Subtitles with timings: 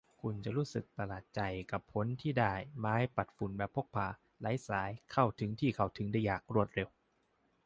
[0.21, 1.41] คุณจะรู้สึกประหลาดใจ
[1.71, 4.07] กับผลที่ได้ ไม้ปัดฝุ่นแบบพกพา
[4.39, 6.89] ไร้สาย เข้าถึงที่เข้าถึงได้ยาก รวดเร็ว